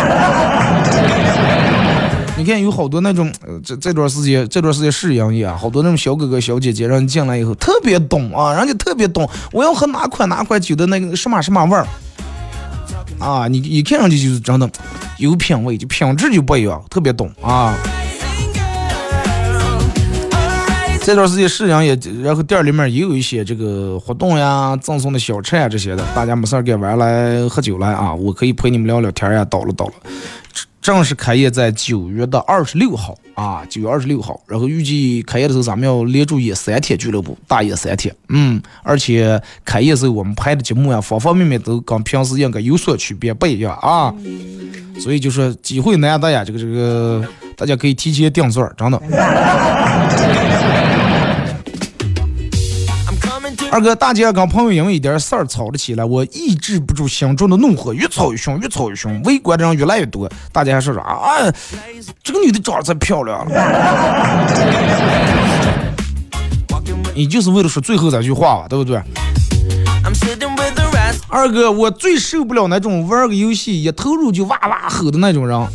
[2.35, 3.31] 你看有好多那种，
[3.63, 11.87] 这这段时间这段时间是营业啊，好多那种小哥哥小姐姐，让你进来以后特别懂啊，人家特别懂，我要喝哪款哪款酒的那个什么什么味儿，
[13.19, 14.69] 啊，你一看上去就是真的
[15.19, 17.75] 有品位，就品质就不一样，特别懂啊。
[21.03, 29.93] 这段时间是营也，然后店里面也有一些这个活动呀，赠送的小吃呀这些的，大家没事儿该玩来喝酒来啊，我可以陪你们聊聊天呀，叨了叨了。
[30.81, 34.39] 正式开业在九月的二十六号啊，九月二十六号。
[34.47, 38.13] 然后预计开业的时候，咱们要连住演三天俱乐部，大演三天。
[38.29, 44.13] 嗯，而且开业时候我们拍的节目呀，方方面面都跟平时应该有所区别，不一样啊。
[44.99, 47.25] 所以就说机会难得呀，这个这个，
[47.57, 49.01] 大家可以提前订座，真的。
[53.73, 60.31] 二哥，大姐跟朋友因为一点事儿吵了起来，我抑制不住心中的怒火，越吵越凶，越吵越凶，围观的人越来越多。
[60.51, 61.51] 大家还说啥啊？
[62.21, 64.45] 这个女的长得太漂亮了。
[67.15, 69.01] 你就是为了说最后这句话吧，对不对？
[71.27, 75.67] 二哥，我最受不了那种玩个游戏一投入就哇哇吼的那种人。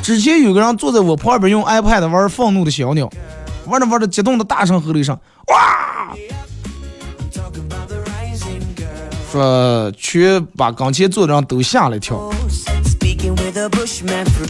[0.00, 3.06] 之前有个人坐在我旁边用 iPad 玩《愤怒的小鸟》，
[3.68, 5.18] 玩着玩着激动的大声吼了一声
[5.50, 6.14] ：“哇！”
[9.32, 12.30] 说去把刚前坐的人都吓了一跳，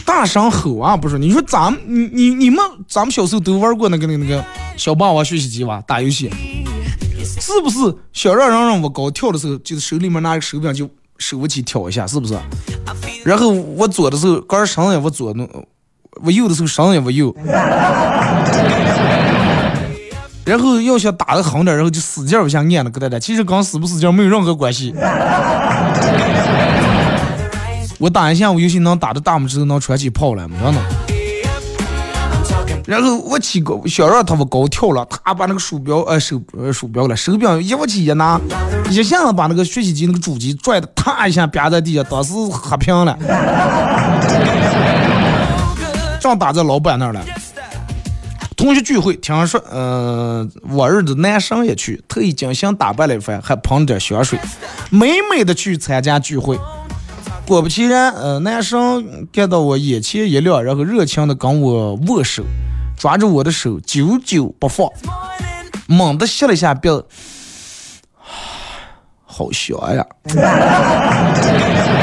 [0.05, 0.97] 大声吼啊！
[0.97, 4.43] 不是，你说咱们你你你们咱们小时候都玩过那个那个那个
[4.75, 5.81] 小霸王学习机吧？
[5.87, 6.29] 打游戏
[7.39, 7.95] 是不是？
[8.11, 12.37] 想让人让我高跳的时候，就是手里面拿个手柄就手不起跳一下，是不是？
[13.23, 15.47] 然后我左的时候杆上也我左弄，
[16.21, 17.33] 我右的时候上也我右。
[20.45, 23.19] 然后要想打的狠点，然后就使劲往下按那个蛋蛋。
[23.19, 24.93] 其实跟使不使劲没有任何关系。
[27.97, 30.81] 我打一下我游戏能打的大拇指都能穿起泡来，真的。
[32.85, 38.37] 然后我起高想让他们高跳了，他把那个鼠标呃手呃鼠标了手柄一握起一拿，
[38.89, 43.17] 一下子把那个学习机那个主机拽的，啪一下啪在地下，当时黑屏了。
[46.19, 47.21] 正打在老板那儿了。
[48.63, 54.39] 同学聚会，听说，呃，我儿子男生也去，特意精心打扮了一番，还喷了点香水，
[54.89, 56.57] 美美的去参加聚会。
[57.45, 62.41] 果不其然，呃，男生看到我眼前一亮，然后热情的跟我握手，
[62.97, 64.87] 抓住我的手，久久不放，
[65.85, 67.05] 猛地吸了一下鼻子，
[69.25, 70.05] 好香呀！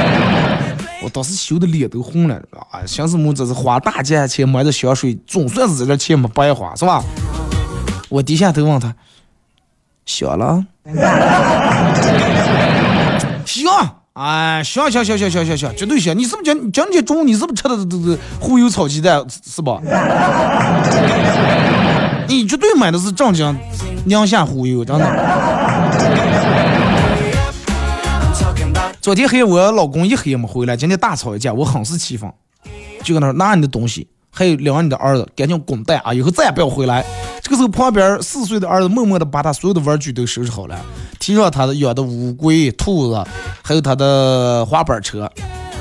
[1.03, 2.35] 我当时羞的脸都红了
[2.71, 2.85] 啊！
[2.87, 7.03] 寻思么，这是花大价钱买的香水，总算是这钱没白花，是吧？
[8.11, 8.95] 我低下头问他
[10.05, 10.65] ：“香了？”
[13.47, 13.97] 香！
[14.13, 16.17] 哎，香香香香香香香，绝对香！
[16.19, 19.81] 你是不是今今天中午你是不是吃的这这忽悠炒鸡蛋是吧？
[22.29, 23.57] 你绝对买的是正经
[24.05, 26.30] 宁夏忽悠，真的。
[29.01, 32.31] 昨天黑我老公一黑也没回来，今天大吵一架，我很是气愤，
[33.03, 36.13] 就跟他说拿你的东西，还有领你的儿子，赶紧滚蛋啊！
[36.13, 37.03] 以后再也不要回来。
[37.41, 40.79] 这个时候旁边四岁的儿子默默的把他所有的玩具都收拾好了，
[41.19, 43.25] 提上他的养的乌龟、兔子，
[43.63, 45.31] 还有他的滑板车，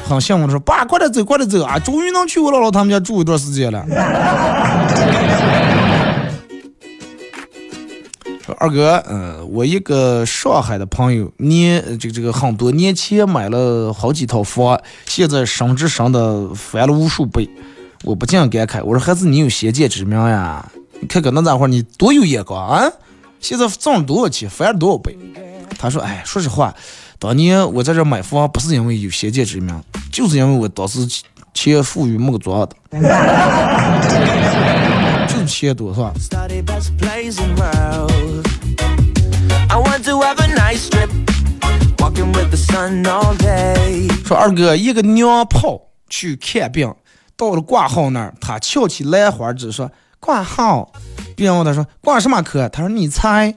[0.07, 1.77] 很幸福的说：“爸，快点走，快点走啊！
[1.77, 3.85] 终于能去我姥姥他们家住一段时间了。”
[8.57, 17.49] 二哥，嗯，我一个上海的朋友，年这个这个很多年前买了好几套房，现在升值升的翻了无数倍，
[18.03, 20.71] 我不禁感慨，我说孩子，你有先见之明呀？
[21.01, 22.91] 你看看那家伙，你多有眼光啊！
[23.39, 25.17] 现在挣了多少钱，翻了多少倍？
[25.77, 26.75] 他说，哎，说实话，
[27.17, 29.81] 当年我在这买房不是因为有先见之明，
[30.11, 31.07] 就是因为我当时
[31.53, 32.75] 钱富裕没个装的。
[35.49, 36.13] 就是钱多是吧？
[44.25, 46.93] 说二哥，一个娘炮去看病，
[47.35, 49.89] 到了挂号那儿，他翘起兰花指说
[50.19, 50.91] 挂号。
[51.35, 52.69] 病人问他说挂什么科？
[52.69, 53.55] 他说你猜。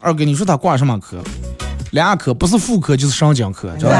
[0.00, 1.22] 二哥，你说他挂什么科？
[1.92, 3.98] 两科，不是妇科就是神经科，知道吗？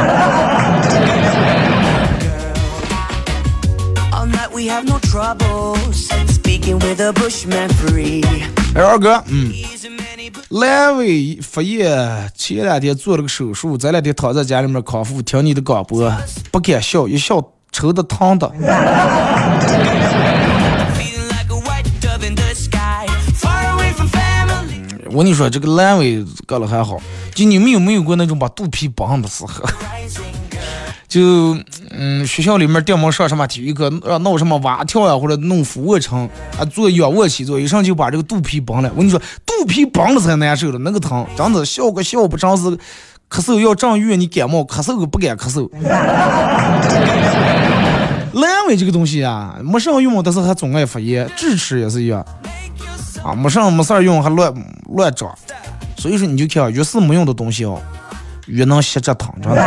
[8.75, 9.53] 哎，二哥，嗯，
[10.51, 16.11] 阑尾发炎，前两天做了个手术，这两天躺在家里面康复，听你的广播，
[16.53, 17.43] 不敢笑，一笑
[17.73, 18.51] 抽的疼的。
[25.11, 26.97] 我跟你说，这个阑尾割了还好，
[27.35, 29.53] 就你们有没有过那种把肚皮绑的时候？
[31.13, 31.55] 就
[31.91, 36.27] 嗯，学校里面定门上什么体育课，让闹什么蛙跳呀，或者弄俯卧撑
[36.59, 38.91] 啊，做仰卧起坐，一上就把这个肚皮绑了。
[38.95, 42.63] 我跟你说，肚皮绑了才难受了，那个疼，真的笑个笑不真是
[43.29, 45.69] 咳嗽要正月，你感冒咳嗽个不敢咳嗽。
[48.33, 52.25] 阑尾这个东西啊，没上用，但是还总爱发炎，智齿也是一样
[53.23, 54.51] 啊，没上没事儿用还乱
[54.95, 55.31] 乱长，
[55.99, 57.79] 所以说你就看越是没用的东西哦。
[58.53, 59.63] 越能吸着疼，真的。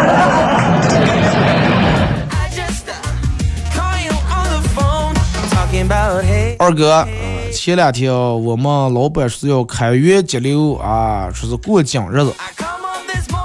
[6.59, 12.33] 二哥，呃前两天我们老板说要开源节流啊，说是过奖日子，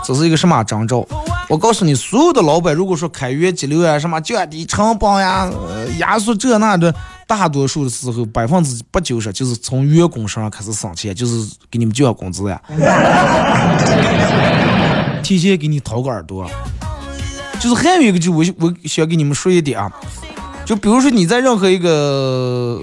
[0.05, 1.07] 这是一个什么征兆？
[1.49, 5.51] 我告诉你，所有的老板如果说开源节流啊，什么降低成本呀，
[5.99, 6.95] 压缩这那的，
[7.27, 12.61] 大多数的时候百分之八九十就是从员工身上开始省钱，就是给你们降工资呀，
[15.31, 16.51] 提前给你掏个耳朵。
[17.61, 19.89] 就是还有一个，就我我想给你们说一点啊，
[20.65, 22.83] 就比如说你在任何一个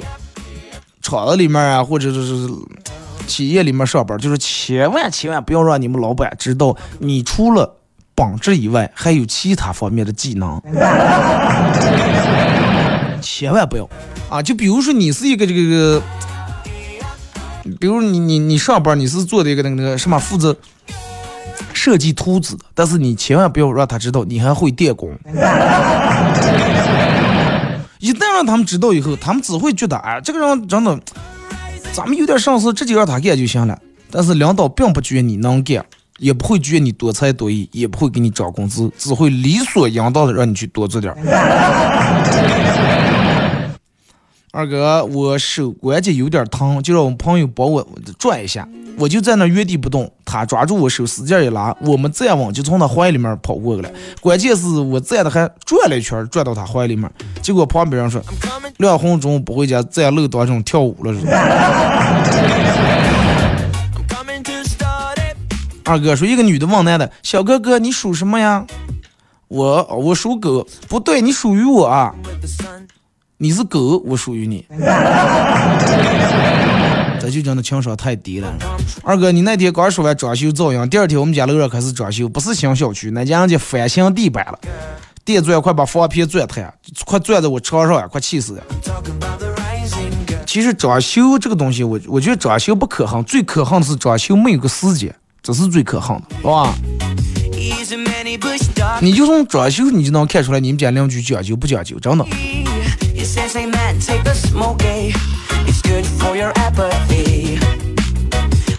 [1.02, 2.50] 厂子里面啊，或者是
[3.28, 7.76] 企业里面上班，就是千万千万不要让你们老板知道你除了
[8.16, 10.62] 本职以外还有其他方面的技能，
[13.20, 13.90] 千万不要
[14.30, 14.42] 啊！
[14.42, 16.02] 就比如说你是一个这个这个，
[17.78, 20.56] 比如你你你上班你是做的一个那个那个什么负责
[21.78, 25.10] 设计图纸，但是你千万不要让他知道你还会电工。
[28.00, 31.00] 一旦让他们知道以后，他们只会觉得哎，这个人真的，
[31.94, 33.78] 咱们有点上司，直接让他干就行了。
[34.10, 35.86] 但是领导并不觉得你能干。
[36.20, 41.18] 也不会觉得你多才多艺，也不会给你涨工资，只会理所应当的让你去多做点儿。
[44.58, 47.88] 二哥，我手关节有点疼，就让我朋友帮我
[48.18, 48.68] 转一下。
[48.98, 53.92] 我就在那原地不动，他抓住我手使劲一拉，我们再往就从他怀里面跑过去了。
[54.20, 57.08] 关键是我站的还转了一圈，转到他怀里面，
[57.40, 58.20] 结果旁边人说
[58.78, 61.14] ：“亮红中午不回家，在楼道上跳舞了。”
[65.86, 68.66] 二哥说：“一个女的问男的，小哥哥，你属什么呀？
[69.50, 72.16] 我我属狗，不对，你属于我啊。
[73.40, 74.66] 你是狗，我属于你。
[77.20, 78.52] 这就真的情商太低了。
[79.04, 84.58] 二哥，你那天刚说完装修噪音，第二天我们家楼上开始装修，不是新小区，那家人家翻新地板了，
[85.24, 86.74] 电钻快把房皮钻塌，
[87.06, 88.64] 快钻在我床上呀，快气死了。
[90.48, 95.14] 其实装修这个东西，我我觉得装修不可恨，最可恨的是装修没有个时间。”
[95.44, 96.74] 这是最可恨的，是吧？
[99.00, 102.26] 你就从装修，你就能看出来你们家邻居讲究不讲究，真的。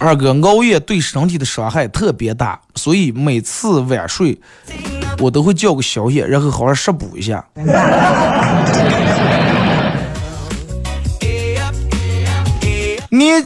[0.01, 4.39] 二哥，熬夜对身体的伤害特别大，所以每次晚睡
[5.19, 7.45] 我都会叫个宵夜，然后好好食补一下。
[13.11, 13.45] 年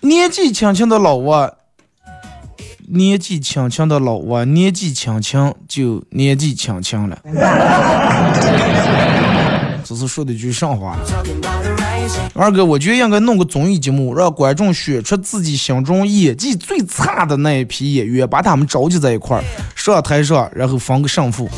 [0.00, 1.52] 年纪轻轻的老外。
[2.92, 7.16] 年纪轻轻的老王，年纪轻轻就年纪轻轻了。
[9.84, 10.96] 这是说的句上话。
[12.34, 21.48] 二哥，我觉得应该弄个综艺节目，让观众选出自己心中演技最差的那一批演员，把他们召集在一块儿，上台上，然后分个胜负。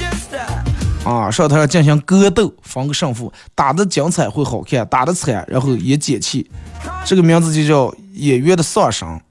[1.04, 6.48] 啊，上台上进行格斗，分个胜负，打的精彩会好看，打的惨，然后也解气。
[7.04, 9.20] 这个名字就叫演员的丧生。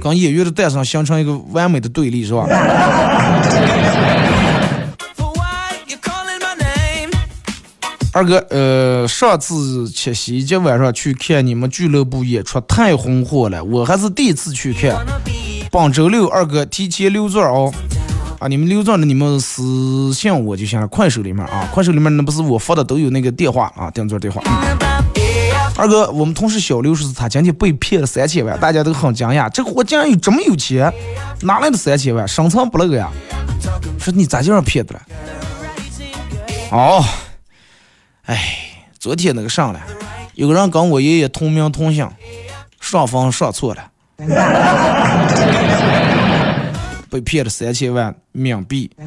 [0.00, 2.46] 跟演员的诞生形成一个完美的对立，是吧？
[8.16, 15.04] 二哥，呃，上次七夕节晚上去看你们俱乐部演出，太红火了，我还是第一次去看。
[15.70, 17.70] 本周六，二哥提前留座哦。
[18.38, 24.40] 啊，你们留座的你们私信我就行了，快手里面啊，快手里面那不是我发的都有那个电话啊，订座电话。
[25.76, 29.50] 二哥，我们同事小刘说是他今天被骗了三千万，大家都很惊讶。
[29.50, 30.90] 这货竟然有这么有钱，
[31.42, 32.26] 哪来的三千万？
[32.26, 33.10] 深藏不露呀！
[33.98, 35.02] 说你咋这样骗的了？
[36.70, 37.04] 哦，
[38.26, 38.42] 哎，
[38.98, 39.80] 昨天那个上了，
[40.34, 42.10] 有个人跟我爷爷同名同姓，
[42.80, 43.88] 双方上错了，
[47.08, 48.90] 被骗了三千万冥币。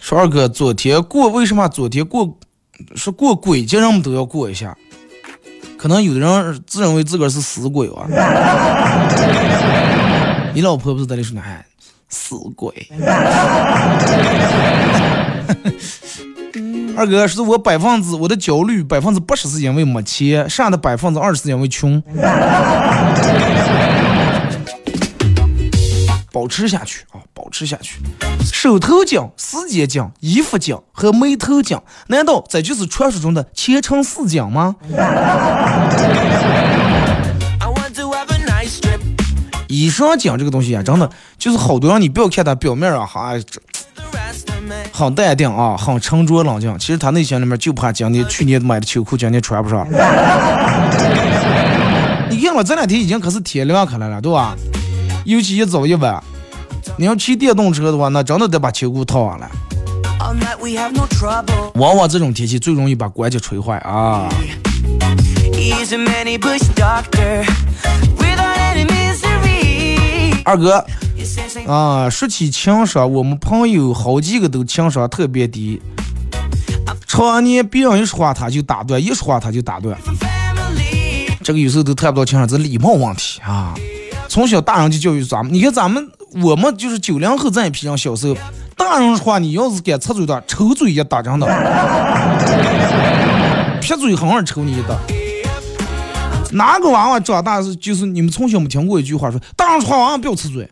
[0.00, 2.38] 说二哥，昨天过为什么昨天过
[2.96, 4.74] 说过鬼节，人们都要过一下？
[5.84, 8.08] 可能有的人自认为自个儿是死鬼啊。
[10.54, 11.42] 你老婆不是在里说呢？
[12.08, 12.72] 死鬼。
[16.96, 22.02] 二哥，是我百分之我的焦虑百分之八十是因为没钱，剩下的百分之二十是因为穷。
[26.32, 27.98] 保持下去啊，保持下去。
[28.40, 31.76] 手头紧、时间紧、衣服紧和眉头紧，
[32.06, 34.76] 难道这就是传说中的前程似锦吗？
[39.66, 43.32] 衣裳紧这个东西啊，真的就是好多人，你不要看他表面啊，哈，
[44.92, 49.84] 很淡定啊，很沉着冷静，其实他内心里面就怕今年去年买的秋裤今年穿不上。
[52.30, 54.54] 你看我这两天已经可是天亮开来了，对吧？
[55.24, 56.22] 尤其一早一晚，
[56.96, 59.50] 你要骑电动车的话，那真的得把秋裤套上了。
[61.74, 64.28] 往往这种天气最容易把关节吹坏啊。
[70.44, 70.84] 二哥
[71.66, 75.80] 啊，说起情商，我们朋友好几个都情商特别低，
[77.06, 79.96] 常年别人一说话他就打断，一说话他就打断。
[81.42, 83.74] 这个有时候都谈不到情商，这礼貌问题啊。
[84.28, 86.08] 从小大人就教育咱们，你看咱们
[86.42, 88.36] 我们就是九零后这一批人，小时候
[88.76, 91.46] 大人说话，你要是敢插嘴的，抽嘴一打，真的，
[93.80, 94.96] 撇嘴狠狠抽你一打。
[96.52, 100.68] 哪个娃娃长大是就是你们从小没听过一句话说，大人说话娃娃不要插嘴，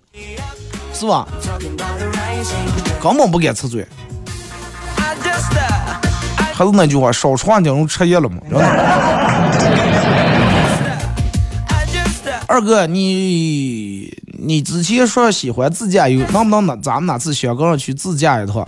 [0.92, 1.26] 是吧？
[3.00, 3.86] 根本不敢插嘴。
[6.52, 9.91] 还是那句话，少说话就容易吃噎了嘛，真的。
[12.46, 18.66] 二哥，你你之前说喜欢自驾游，能不能哪咱们哪次香港去自驾一趟？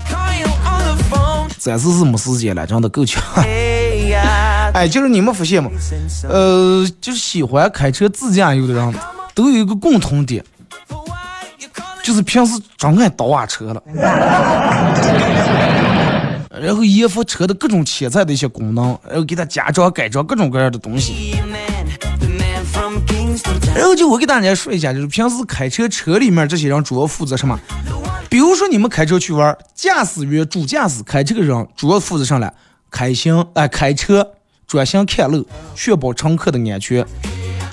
[1.58, 3.22] 暂时是没时间了，真的够呛。
[4.74, 5.70] 哎，就是你们发现吗？
[6.28, 8.94] 呃，就是喜欢开车自驾游的人，
[9.34, 10.44] 都有一个共同点，
[12.02, 13.82] 就是平时真爱倒啊车了，
[16.60, 21.36] 然后研发车的各种潜在的一些功能，然后给它加装改装各种各样的东西。
[23.74, 27.58] 然后就我给大家说一下，就是平时开车车里面这些人主要负责什么？
[28.28, 32.52] 比如说你们开车去玩，驾驶员、主驾驶开这个人主要负责上来
[32.90, 34.32] 开行哎，开车
[34.66, 37.06] 专心看路，确保乘客的安全。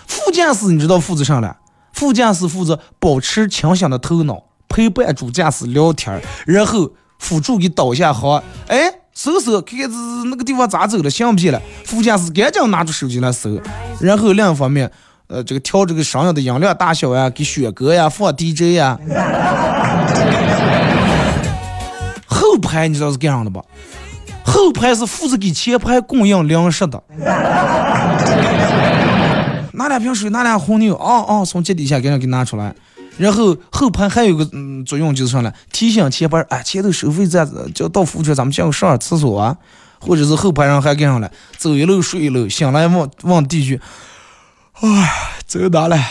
[0.08, 1.56] 副驾驶你知道负责上来？
[1.94, 8.44] 副驾驶负责保持清醒的头脑，陪伴主驾驶聊天，然后辅助给导下航。
[8.68, 9.90] 哎，搜搜看看
[10.30, 11.62] 那个地方咋走了，行不行了？
[11.86, 13.60] 副驾驶赶紧拿出手机来搜，
[14.00, 14.92] 然后另一方面。
[15.32, 19.00] 呃，这个调这个声音的音量大小呀，给选歌呀，放 DJ 呀。
[22.28, 23.64] 后排你知道是干啥的吧？
[24.44, 27.02] 后排是负责给前排供应粮食的。
[29.72, 32.76] 拿两瓶水，拿两红牛，哦哦，从脚底下赶紧给拿出来。
[33.18, 35.54] 然后后排还有个嗯作用就是啥呢？
[35.72, 39.56] 提醒前排，哎，前头收费站，叫到服务区，咱们先上上厕所啊。
[40.00, 41.32] 或者是后排人还干啥了？
[41.58, 43.80] 走一路睡一路，醒来问问地区。
[44.84, 45.96] 唉，走哪了？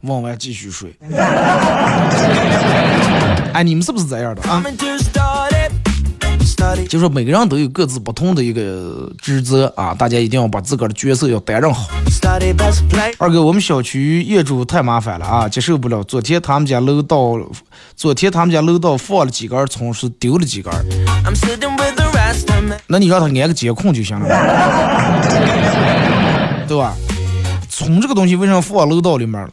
[0.00, 0.94] 往外继续睡。
[3.52, 4.62] 哎，你们是不是这样的啊？
[6.88, 11.86] 就说每个人都有各自不同的一个职责啊，大家一定要把自个儿的角色要担任好。
[13.18, 16.02] 二哥，我们小区业主太麻烦了啊，接受不了。
[16.04, 17.38] 昨天他们家楼道，
[17.94, 20.72] 昨天他们家楼道放了几根葱，是丢了几根。
[22.86, 24.26] 那你让他安个监控就行了，
[26.68, 26.94] 对吧？
[27.68, 29.48] 从这个东西为什么放楼道里面了？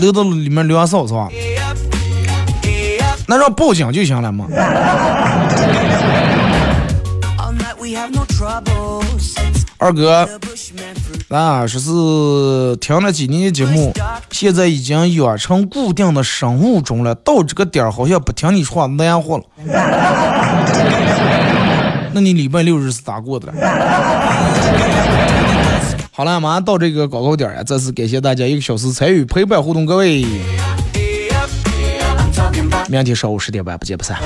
[0.00, 1.28] 楼道里面凉少是吧？
[3.26, 4.46] 那让报警就行了嘛。
[9.80, 10.28] 二哥，
[11.30, 13.90] 啊，说是听了几年节目，
[14.30, 17.14] 现在已经养成固定的生物钟了。
[17.14, 19.44] 到这个点儿好像不听你说话难活了。
[22.12, 23.50] 那你礼拜六日是咋过的？
[26.12, 27.62] 好了，马上到这个广告点儿呀！
[27.62, 30.26] 再次感谢大家一个小时参与陪伴互动，各位。
[32.88, 34.18] 明天上午十点半不见不散。